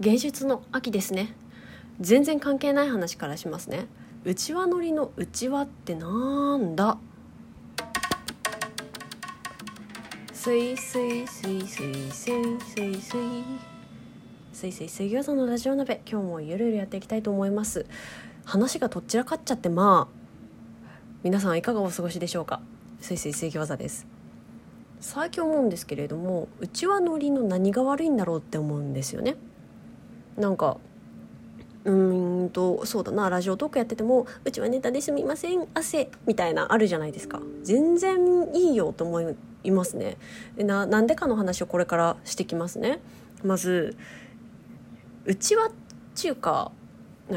[0.00, 1.34] 芸術の秋ですね。
[2.00, 3.86] 全然関係ない話からしますね。
[4.24, 6.96] うちわのりのうちわってなんだ？
[10.32, 13.44] すいすいすいすいすいすいすい
[14.54, 17.84] すいすい水餃子のラジオ鍋今日もゆるゆるやっていきたいと思います
[18.46, 20.14] 話がとっちらかっちゃってまあ
[21.22, 22.62] 皆さんいかがお過ごしでしょうか
[23.02, 24.06] すいすい水餃子です
[24.98, 29.36] 最近思うんですけれどもうちわのりの何が悪いんだろうって思うんですよね
[30.36, 30.78] なんか
[31.84, 37.40] うーんとそうだなラジオトークやってても「うちはネタですみません汗」みたいなあるじゃないですか。
[37.62, 39.34] 全然いいよと思
[39.64, 40.18] いますね。
[40.56, 43.00] ななんでかの話をこれからしてきますね。
[43.42, 43.96] まず
[45.24, 45.70] うちわっ
[46.14, 46.72] ちゅうか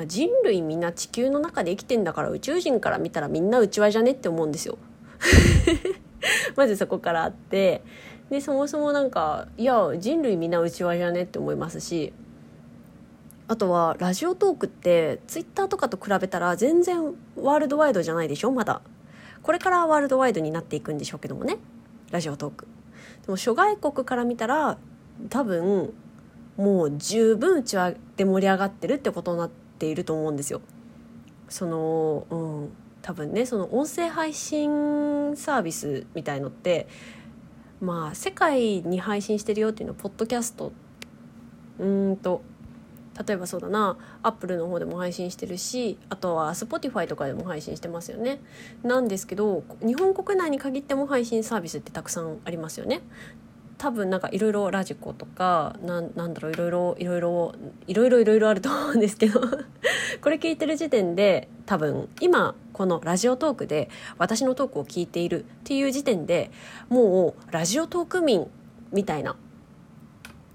[0.08, 4.78] 人類みんな地球の中で生きてんだから宇宙人から見たらみんなうちわじゃねって思うんですよ。
[6.56, 7.82] まずそこからあって
[8.30, 12.14] でそもそもなんかいや人類みんなうちわじゃねって思いますし
[13.48, 18.82] あとはラジオトークってツイッターとかと比べたら全然ワールドワイドじゃないでしょまだ。
[19.42, 21.58] これからワールドワイドになっていくんでしょうけどもね。
[22.12, 22.68] ラジオトーク。
[23.26, 24.78] でも諸外国から見たら
[25.30, 25.94] 多分
[26.58, 30.62] もう十分うちわで盛り上がってるってことになっていると思うんですよ。
[31.50, 32.70] そのうん。
[33.04, 36.88] 多分ねその音声配信サービスみたいのって
[37.82, 40.72] まあ世界に配信してるよっていうのはポッドキャスト。
[41.80, 42.42] うんと
[43.28, 48.40] 例えばそうだなアップルの方でも配信してるしあとは Spotify とかでも配信してますよね。
[48.84, 53.02] なんですけど日本国内に限っても配信サービスってたくさんありますよね。
[53.78, 57.54] 多分なんかいろいろラジコとかなんなんだろういろいろいろいろ
[57.88, 59.42] いろいろいろいろあると思うんですけど
[60.22, 66.50] これ聞いてる時点で多分今このラジオトークで私のトークを聞いているっていう時点で
[66.88, 68.48] もうラジオトーク民
[68.94, 69.36] みたいな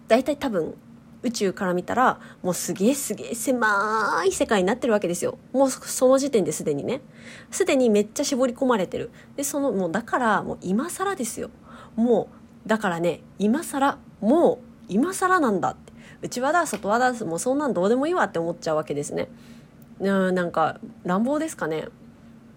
[0.06, 0.75] 大体多分
[1.22, 5.38] 宇宙から見たらもうすげえすげえ狭い世界になってるわけですよ。
[5.52, 7.00] もうその時点ですでにね。
[7.50, 9.10] すでにめっちゃ絞り込まれてる。
[9.36, 11.50] でそのもうだからもう今更ですよ。
[11.97, 12.28] も
[12.66, 15.93] うだからね今更もう今更なんだって。
[16.20, 19.28] 内輪だ外輪だもうそんなんどうでもいいわって思っちゃうわけですね。
[20.00, 21.88] ななんか乱暴ですかね。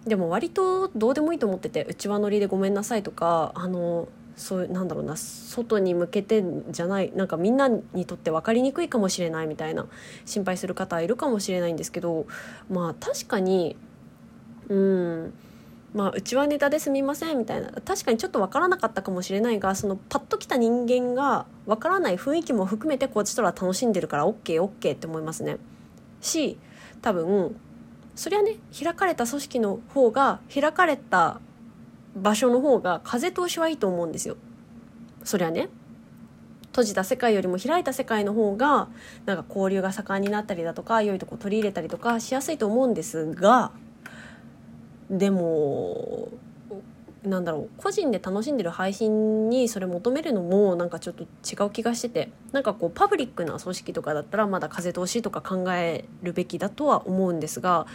[0.06, 9.88] でも割とどうでもいいと思ってて内輪乗りでごめんなさいとかあのそうなんだろうな外に向けてじゃないなんかみんなにとって分かりにくいかもしれないみたいな
[10.26, 12.26] 心配する方いるかもしれないんですけど
[12.70, 13.76] まあ確かに
[14.70, 15.34] うん
[15.94, 25.58] まあうちはネタですみませんみたいな確かにちょっと分からなかったかもしれないがそのパッと来た人間が分からない雰囲気も含めてこっちとら楽しんでるから OKOK、OK、って思いますね。
[26.22, 26.58] し
[27.02, 27.56] 多分
[28.16, 31.42] そりゃね開かれた組織の方が開かれた
[32.16, 34.38] 場所の方が風通しはいいと思うんですよ。
[35.24, 35.70] そりゃね。
[36.72, 38.88] 閉じた世界よりも開いた世界の方が
[39.26, 43.72] なんか交流が盛んになったりだとか良いとこ取り入れたりとかしやすいと思うんですが
[45.10, 46.30] でも
[47.24, 57.86] なんだろう個人で楽しんでる配信にそれ求めるのもなんかちょっと違う気がしててなんかこうパブリックな組織とかだったらまだ風通しとか考えるべきだとは思うんですが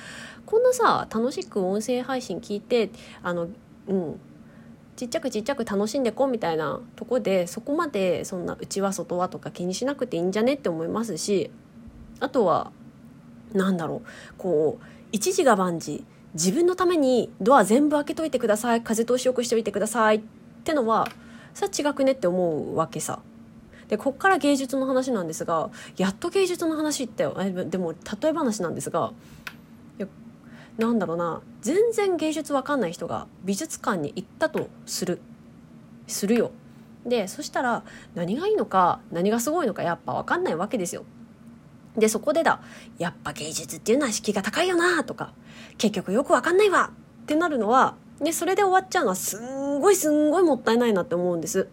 [0.45, 2.91] こんなさ楽しく音声配信聞いて
[3.23, 3.49] あの
[3.89, 4.21] うん
[4.97, 11.51] ちっちゃくちっちゃく楽しんでこうみたいなとこでそこまでそんなうちは外はとか気にしなくていいんじゃねって思いますし
[12.19, 12.73] あとは
[13.53, 14.09] なんだろう
[14.39, 20.21] こう一時が万事自分のためにドア全部開けといてください風通しよくしておいてくださいっ
[20.65, 21.09] てのは
[21.53, 23.21] さ違くねって思うわけさ。
[23.89, 27.25] でこっから芸術の話なんですがやっと芸術の話って
[27.67, 29.13] でも例え話なんですが
[30.79, 31.41] なんだろうな。
[31.63, 35.21] 全然芸術わかんない人が美術館に行ったとする
[36.07, 36.51] するよ。
[37.05, 41.05] でそしたら何がいいのか何がすごいのかやっぱわかんないわけですよ。
[41.97, 42.61] でそこでだ
[42.99, 45.33] やっぱ芸術っていうのは敷居が高いよなとか
[45.79, 46.91] 結局よくわかんないわ
[47.23, 51.69] ってなるのはでそれで終わっちゃうのはすんごいすんごいもったいないなって思うんです。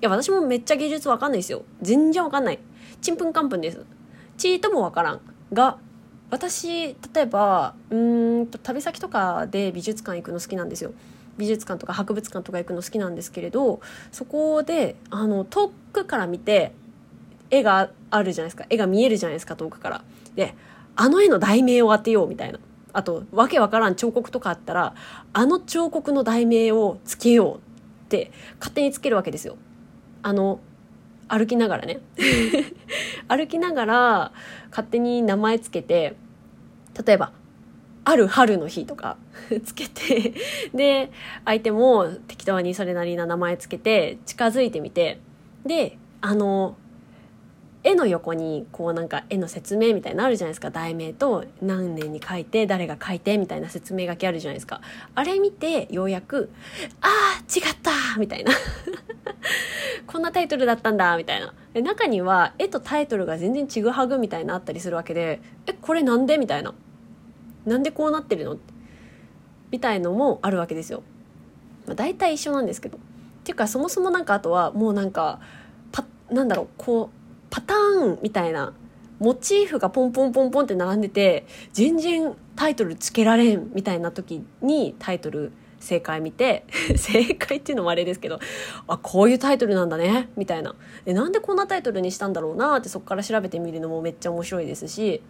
[0.00, 1.62] いや私もめっちゃ芸術わかんないですよ。
[1.82, 2.58] 全然わかんない。
[3.02, 3.84] ちんぷんかんぷんです。
[4.38, 5.20] ちーともわからん
[5.52, 5.78] が
[6.30, 10.92] 私例えばうんと旅先とかで美術館行くの好きなんですよ。
[11.36, 13.80] 美術館とか博物館とか行くの好きなんですけれど
[14.12, 16.72] そこであの遠くから見て
[17.50, 18.66] 絵があるじゃないですか。
[18.68, 20.04] 絵が見えるじゃないですか遠くから。
[20.34, 20.54] で
[20.96, 22.58] あの絵の題名を当てようみたいな。
[22.92, 24.94] あとわけわからん彫刻とかあったら
[25.32, 27.60] あの彫刻の題名をつけようっ
[28.08, 29.56] て勝手につけるわけですよ。
[30.22, 30.60] あの
[31.30, 32.00] 歩きながらね。
[33.28, 34.32] 歩きながら
[34.70, 36.16] 勝手に名前つけて
[37.06, 37.32] 例えば
[38.04, 39.16] 「ある春の日」とか
[39.64, 40.34] つけて
[40.74, 41.12] で
[41.44, 45.20] 相手も適当にそれなりな名前つけて近づいてみて
[45.64, 46.76] であの
[47.82, 54.82] 絵の横にこうなんか絵の説明みたいなのあるじゃないですか題名と何年に書いて誰が書いてみたいな説明書きあるじゃないですか
[55.14, 56.50] あれ見てようやく
[57.00, 57.90] 「あー違った!」
[58.20, 58.52] みたいな
[60.06, 66.74] こんなタイトルだったんだみたいなで中には絵とタイトルが全然ちぐはぐみたいなあったりするわけで「えこれなんで?」みたいな
[67.64, 68.58] 「なんでこうなってるの?」
[69.70, 71.02] みたいのもあるわけですよ、
[71.86, 73.00] まあ、大体一緒なんですけどっ
[73.44, 75.38] ていうかそもそもなんかあとはもうなんか
[75.92, 77.19] パなんだろうこう
[77.50, 78.72] パターンみたいな
[79.18, 86.64] モチーフがポンポンポンポンって並んでて全然タイトルつけられんみたいな時にタイトル正解見て
[86.96, 88.38] 正解っていうのもあれですけど
[88.86, 90.74] あこういうタイトルなんだねみたいな。
[91.04, 95.22] でなんでこんなタイトルにしたんだろうなってそこから調べてみるのもめっちゃ面白いですし。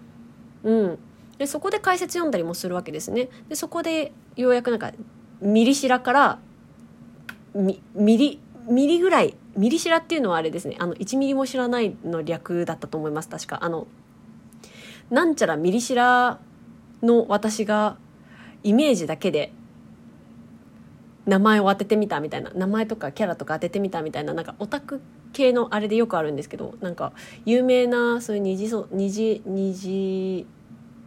[0.63, 0.99] うん。
[1.39, 3.29] でそこで解説読んだりもするわけですね。
[3.49, 4.93] でそこでようやくなんか
[5.41, 6.39] ミリシラから
[7.55, 8.41] ミミリ
[8.71, 10.77] ミリぐらいミリシラっていうのはあれですね。
[10.79, 13.59] あの1ミリも知らないの略だったと思います確か。
[13.63, 13.89] あの
[15.11, 16.39] なんちゃらミリシラ
[17.03, 17.97] の私が
[18.63, 19.53] イメージだけで
[21.27, 25.01] 名前を当ててみたみたいな名前とかキャラとか当ててみたみたいななんかオタク
[25.33, 27.13] 系のあれでよくあるんですけどなんか
[27.45, 30.47] 有名なそういう二次二次二次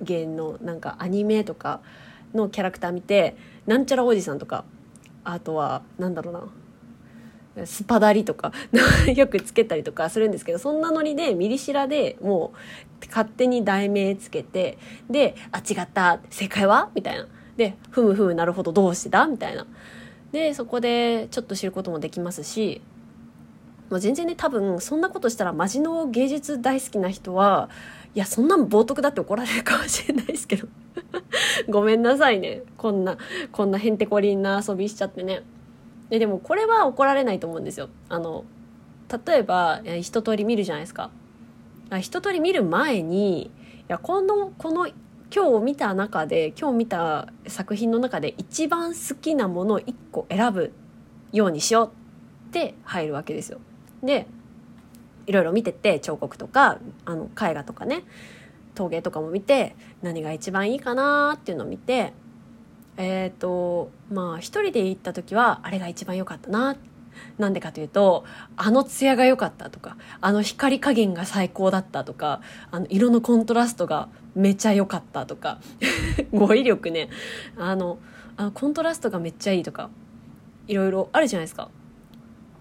[0.02, 1.80] 元のなんかアニメとか
[2.34, 4.66] のキャラクター見てなんちゃらおじさんとか
[5.24, 6.63] あとはなんだろうな。
[7.66, 8.52] スパダリとか
[9.16, 12.54] よくつけたりとかするんですけどそんなノリでミリシラでも
[13.02, 14.78] う勝手に題名つけて
[15.10, 19.68] で「あ違った正解は?」みたいなで「ふむふむなるほどどうしてだ?」みたいな
[20.32, 22.82] でそこでちょっと知ることもできますし
[23.92, 27.70] もう全然ね多分そんなことしたらマジの芸術大好きな人は
[28.16, 30.68] いやそんなん冒涜だって怒られるかもしれないですけど
[31.70, 33.18] ごめんなさいねこんな
[33.52, 35.44] こんなへんてこりんな遊びしちゃってね。
[36.14, 38.46] ででもこれは怒られないと思うんですよあの
[39.26, 41.10] 例えば一通り見るじゃないですか
[42.00, 43.50] 一通り見る前にい
[43.88, 44.88] やこのこの
[45.36, 50.72] 今日見た中で今日見た作品の中で一番好きなものを1個選ぶ
[51.32, 53.60] ようにしようって入るわけですよ。
[54.04, 54.28] で
[55.26, 58.04] いろいろ見てて彫刻とかあの絵画とかね
[58.76, 62.14] 陶芸とかも見て何が一番いいかなっていうのを見て
[62.98, 66.76] えっ、ー、とまあ一人で行った時はあれが一番良かったな。
[67.38, 68.26] なんでかというと
[68.58, 72.42] あの艶が良かったとかあの光加減が最高だったとか
[72.72, 75.60] あの色のコントラストがめちゃ良かったとか
[76.34, 77.10] 語彙力ね。
[77.58, 78.00] あの
[78.36, 79.90] あのコントラストがめっちゃいいとか
[80.68, 81.70] いろいろあるじゃないですか。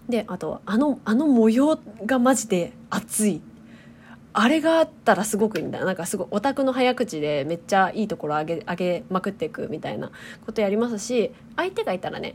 [0.09, 3.41] であとあのあの模様がマジで熱い。
[4.35, 5.93] あれがあったらすごくいいんだな。
[5.93, 10.11] んかすごいオタクの早口でめっちゃいいところ上げ上げまくっていくみたいな。
[10.47, 12.35] ことやりますし相手がいたらね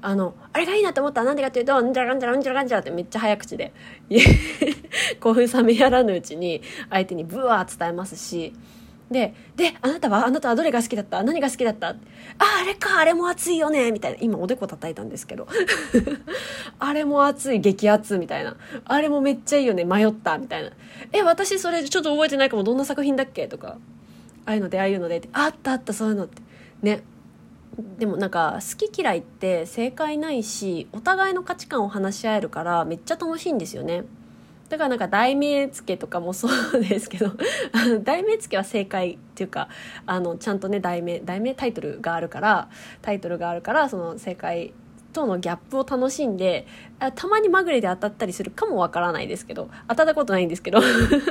[0.00, 3.72] あのあれがいいなと思ったらなんでかっていうと「んじゃらんじゃらんじゃらんじゃら」ってめっちゃ早口で
[5.20, 8.52] 興奮冷めやらぬうちに相手にブワー伝えますし。
[9.10, 11.22] で、で、あなたはあなたはどれが好きだった？
[11.22, 11.88] 何が好きだった？
[11.88, 11.94] あ、
[12.62, 13.90] あれか、あれも熱いよね。
[13.90, 14.18] みたいな。
[14.20, 15.48] 今おでこ叩いたんですけど。
[16.88, 18.56] あれも熱い、激熱みたいな。
[18.84, 20.70] あれもめっちゃいいよね迷ったみたいな。
[21.12, 22.64] え、私それちょっと覚えてないかも。
[22.64, 23.46] どんな作品だっけ？
[23.48, 23.78] とか。
[24.46, 25.22] ああいうので、ああいうので。
[25.32, 26.42] あったあった、そういうのって。
[26.82, 27.02] ね。
[27.98, 34.02] でもなんか好き嫌いって正解ないしお互いの価値観を話し合えるからめっちゃ楽しいんですよね。
[34.68, 37.30] だからなんか題名付けとかもそうですけど
[38.02, 39.68] 題名付けは正解っていうか
[40.06, 42.68] あのちゃんとね題名題名タイトルがあるから
[43.00, 44.72] タイトルがあるからその正解
[45.18, 46.66] とのギャップを楽しんで
[47.16, 50.80] たまにまぐれで当たったりするかもわからないですけど当たったことないんですけど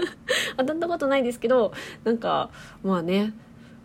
[0.57, 1.71] 当たったことないんですけど
[2.03, 2.49] なんか
[2.83, 3.33] まあね、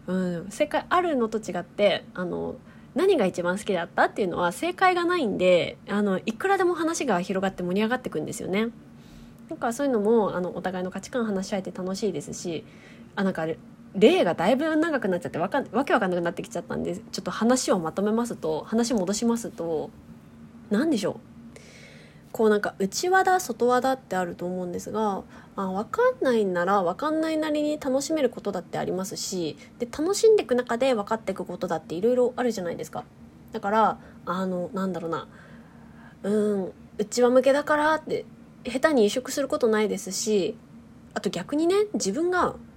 [0.08, 2.56] うん、正解あるのと違ってあの
[2.96, 8.68] 何が一番好きだったっていうのは正解がないんであのいくらでも話が広がって盛り上がってくんですよね。
[9.48, 12.64] なんかそういうのもあのお互いの価値観話し合えて楽しいですし
[13.16, 13.46] あなんか
[13.94, 19.90] 例がだいぶ長くなっちゃってわかわけわかんなくなってきちゃったんでちょっと話をまとめますと話戻しますと
[20.70, 21.16] 何でしょう？
[22.32, 25.22] こうなんか内輪だ外輪だってあると思うんですが
[25.54, 33.04] あ分かんないなら分かんないなりに楽しめることだってありますしで楽しんでいく中で分かっていくことだっていろいろあるじゃないですか。
[33.52, 35.28] だからあのなんだろうな。
[36.22, 38.24] うん内輪向けだからって
[38.64, 40.56] 下手に移植することないですし
[41.12, 42.54] あと逆にね自分が「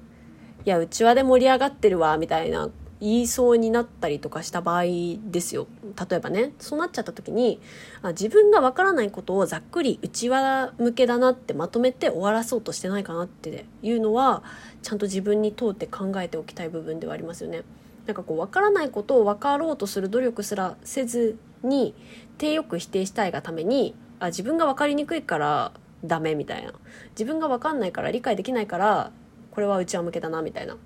[0.65, 2.69] いやうちわで盛り上がってるわ」みたいな
[3.01, 4.83] 言いそうになったりとかした場合
[5.25, 5.67] ですよ
[6.09, 7.59] 例えばねそうなっちゃった時に
[8.01, 14.43] あ自分がわからないことをざっくりうちわ向けだなってまとめて終わらそうとしてないかなっていうのは
[14.81, 17.63] ちゃんと自分に問うて考えておきたい部分ではありますよね。
[18.05, 21.95] なんかこう分からないことを分かろうとする努力すらせずに
[22.37, 25.71] 手よく否定したいがためにあ自分が分かりにくいから
[26.03, 26.73] ダメみたいな
[27.11, 29.11] 自分が分かんないから理解できないから
[29.55, 30.77] これはうちわ向けだなみたいな。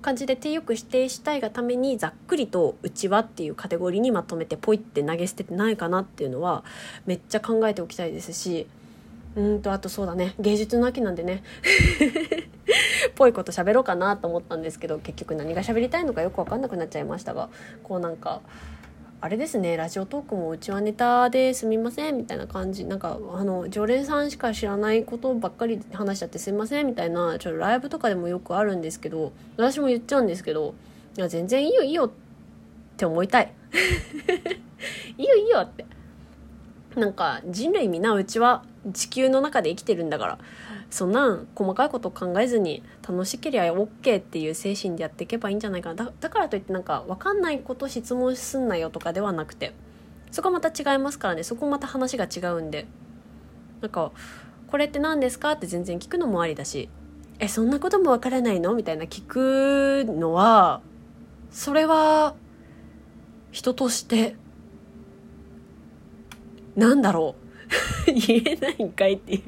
[0.00, 6.64] 感じで手よく指定したいがためにざっくりとうちわっていうカテゴリーにまとめてポイって投げ捨ててないかなっていうのは
[7.04, 8.66] めっちゃ考えておきたいですし
[9.36, 10.34] うんとあとそうだね。
[10.40, 11.44] 芸術の秋なんでね。
[13.14, 17.50] ぽいこと喋ろうかなと思ったんですけど結局何が喋りたいのかよく分かんなくなっちゃいましたが
[17.82, 18.40] こうなんか
[19.22, 30.74] あれですねラジオトークもうちはネタですみませんみたいな感じなんかあの常連さんしか知らないことばっかり話しちゃってすみませんみたいなちょっとライブとかでもよくあるんですけど私も言っちゃうんですけど
[31.18, 32.10] いや全然いいよいいよっ
[32.96, 33.52] て思いたい。
[35.18, 35.84] いいよいいよって。
[36.96, 40.38] なんか人類皆うちは地球の中で生きてるんだから。
[40.90, 49.72] そんなん細かいこと考えずに楽しければ OK っていう精神でやっていけばいいんじゃないかなだからといってなんか分かんないこと質問すんなよとかではなくて
[50.32, 52.86] そこまた違いますからねそこまた話が違うんで
[53.80, 54.10] なんか
[54.68, 56.88] 「これって何ですか?」って全然聞くのもありだし
[57.38, 60.80] 「えそんなことも分からないの?」みたいな聞くのは
[61.52, 62.34] それは
[63.52, 64.34] 人として
[66.76, 67.36] なんだろ
[68.08, 68.10] う？
[68.12, 69.42] 言えないんかいっていう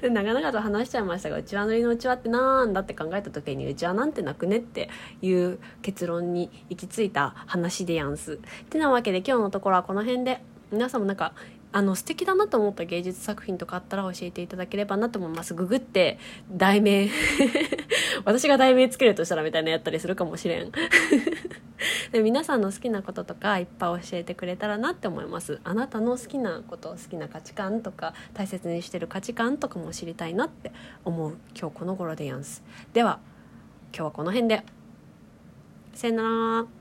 [0.00, 4.88] で長々と話しちゃいましたがうちわ乗りのうちわってなんだって考えた時にうちわなんてなくねって
[5.22, 8.34] いう結論に行き着いた話でやんす。
[8.34, 8.38] っ
[8.68, 10.42] てなわけで今日のところはこの辺で
[10.72, 11.32] 皆さんもなんか
[11.72, 15.54] あの素敵だなと思った芸術作品とかあったら教えていただければなと思います。
[15.54, 16.18] ググって
[16.50, 17.08] 題名。
[18.24, 20.72] 私が題名つけるとしたらみたいなやったりするかもしれん。
[22.12, 25.60] で皆さんの好きなこととかいっぱい教えてくれたらなって思います。
[25.64, 30.72] あなたの好きなこと好きな価値観とか大切にしてる価値観とかも知りたいなって
[31.04, 31.36] 思う。
[31.58, 32.62] 今日この頃でやんす。
[32.92, 33.20] では
[33.92, 34.64] 今日はこの辺で。
[35.94, 36.22] さよな
[36.62, 36.79] ら。